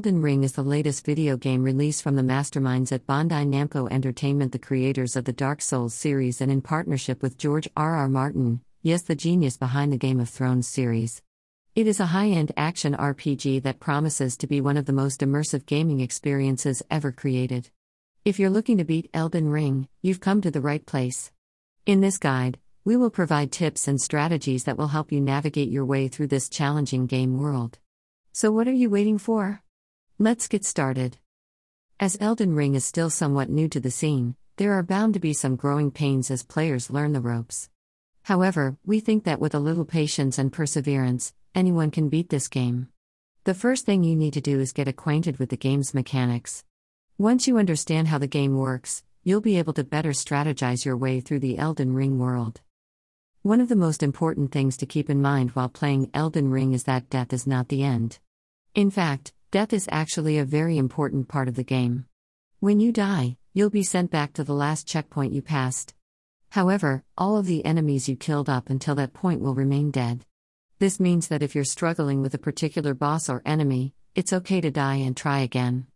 [0.00, 4.50] Elden Ring is the latest video game release from the masterminds at Bandai Namco Entertainment,
[4.50, 7.96] the creators of the Dark Souls series, and in partnership with George R.
[7.96, 8.08] R.
[8.08, 11.20] Martin, yes, the genius behind the Game of Thrones series.
[11.74, 15.20] It is a high end action RPG that promises to be one of the most
[15.20, 17.68] immersive gaming experiences ever created.
[18.24, 21.30] If you're looking to beat Elden Ring, you've come to the right place.
[21.84, 25.84] In this guide, we will provide tips and strategies that will help you navigate your
[25.84, 27.78] way through this challenging game world.
[28.32, 29.62] So, what are you waiting for?
[30.22, 31.16] Let's get started.
[31.98, 35.32] As Elden Ring is still somewhat new to the scene, there are bound to be
[35.32, 37.70] some growing pains as players learn the ropes.
[38.24, 42.88] However, we think that with a little patience and perseverance, anyone can beat this game.
[43.44, 46.64] The first thing you need to do is get acquainted with the game's mechanics.
[47.16, 51.22] Once you understand how the game works, you'll be able to better strategize your way
[51.22, 52.60] through the Elden Ring world.
[53.40, 56.84] One of the most important things to keep in mind while playing Elden Ring is
[56.84, 58.18] that death is not the end.
[58.74, 62.06] In fact, Death is actually a very important part of the game.
[62.60, 65.92] When you die, you'll be sent back to the last checkpoint you passed.
[66.50, 70.24] However, all of the enemies you killed up until that point will remain dead.
[70.78, 74.70] This means that if you're struggling with a particular boss or enemy, it's okay to
[74.70, 75.88] die and try again.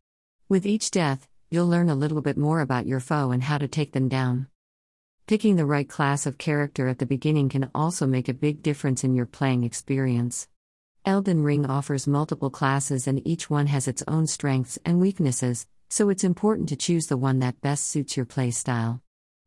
[0.48, 3.68] With each death, you'll learn a little bit more about your foe and how to
[3.68, 4.48] take them down.
[5.28, 9.04] Picking the right class of character at the beginning can also make a big difference
[9.04, 10.48] in your playing experience.
[11.06, 16.08] Elden Ring offers multiple classes and each one has its own strengths and weaknesses, so
[16.08, 19.02] it's important to choose the one that best suits your playstyle.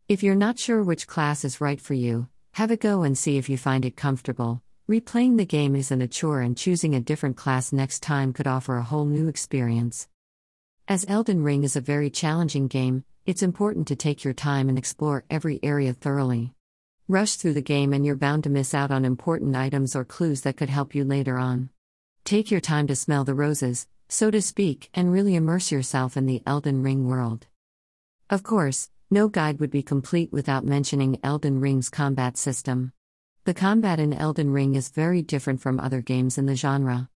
[0.07, 3.37] If you're not sure which class is right for you, have a go and see
[3.37, 4.61] if you find it comfortable.
[4.87, 8.77] Replaying the game isn't a chore, and choosing a different class next time could offer
[8.77, 10.07] a whole new experience.
[10.87, 14.77] As Elden Ring is a very challenging game, it's important to take your time and
[14.77, 16.53] explore every area thoroughly.
[17.09, 20.41] Rush through the game and you're bound to miss out on important items or clues
[20.41, 21.69] that could help you later on.
[22.25, 26.25] Take your time to smell the roses, so to speak, and really immerse yourself in
[26.25, 27.47] the Elden Ring world.
[28.29, 32.91] Of course, no guide would be complete without mentioning Elden Ring's combat system.
[33.45, 37.09] The combat in Elden Ring is very different from other games in the genre.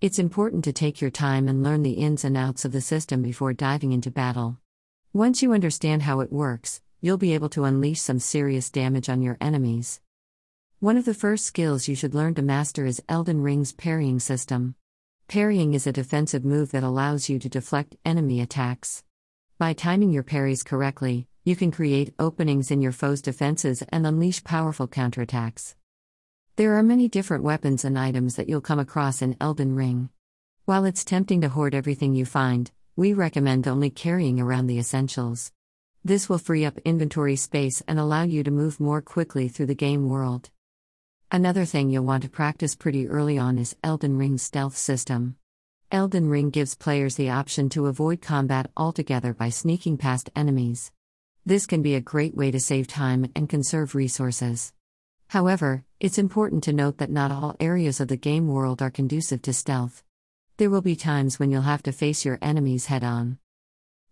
[0.00, 3.22] It's important to take your time and learn the ins and outs of the system
[3.22, 4.58] before diving into battle.
[5.12, 9.22] Once you understand how it works, you'll be able to unleash some serious damage on
[9.22, 10.00] your enemies.
[10.80, 14.74] One of the first skills you should learn to master is Elden Ring's parrying system.
[15.28, 19.04] Parrying is a defensive move that allows you to deflect enemy attacks.
[19.56, 24.42] By timing your parries correctly, you can create openings in your foe's defenses and unleash
[24.42, 25.76] powerful counterattacks.
[26.56, 30.08] There are many different weapons and items that you'll come across in Elden Ring.
[30.64, 35.52] While it's tempting to hoard everything you find, we recommend only carrying around the essentials.
[36.06, 39.74] This will free up inventory space and allow you to move more quickly through the
[39.74, 40.50] game world.
[41.32, 45.34] Another thing you'll want to practice pretty early on is Elden Ring's stealth system.
[45.90, 50.92] Elden Ring gives players the option to avoid combat altogether by sneaking past enemies.
[51.44, 54.72] This can be a great way to save time and conserve resources.
[55.26, 59.42] However, it's important to note that not all areas of the game world are conducive
[59.42, 60.04] to stealth.
[60.58, 63.38] There will be times when you'll have to face your enemies head on.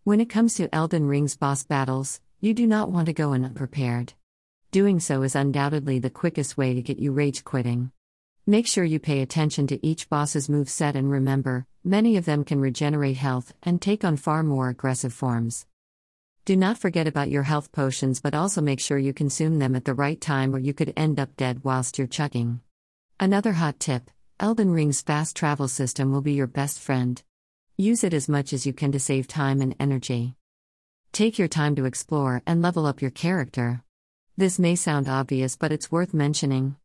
[0.04, 3.42] When it comes to Elden Ring's boss battles, you do not want to go in
[3.42, 4.12] unprepared.
[4.70, 7.91] Doing so is undoubtedly the quickest way to get you rage quitting.
[8.47, 12.44] Make sure you pay attention to each boss's move set and remember, many of them
[12.44, 15.65] can regenerate health and take on far more aggressive forms.
[16.44, 19.86] Do not forget about your health potions, but also make sure you consume them at
[19.86, 22.60] the right time or you could end up dead whilst you're chugging.
[23.19, 27.22] Another hot tip Elden Ring's fast travel system will be your best friend.
[27.76, 30.36] Use it as much as you can to save time and energy.
[31.10, 33.82] Take your time to explore and level up your character.
[34.36, 36.76] This may sound obvious, but it's worth mentioning.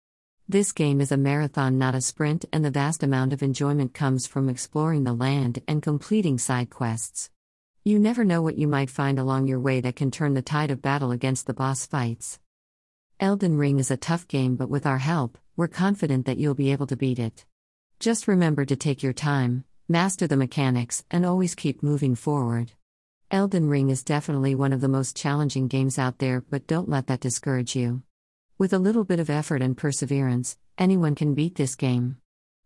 [0.47, 4.25] This game is a marathon, not a sprint, and the vast amount of enjoyment comes
[4.25, 7.29] from exploring the land and completing side quests.
[7.83, 10.71] You never know what you might find along your way that can turn the tide
[10.71, 12.39] of battle against the boss fights.
[13.19, 16.71] Elden Ring is a tough game, but with our help, we're confident that you'll be
[16.71, 17.45] able to beat it.
[18.00, 22.71] Just remember to take your time, master the mechanics, and always keep moving forward.
[23.31, 27.07] Elden Ring is definitely one of the most challenging games out there, but don't let
[27.07, 28.03] that discourage you.
[28.59, 32.18] With a little bit of effort and perseverance, anyone can beat this game.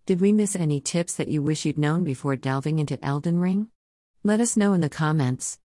[0.06, 3.70] Did we miss any tips that you wish you'd known before delving into Elden Ring?
[4.24, 5.60] Let us know in the comments.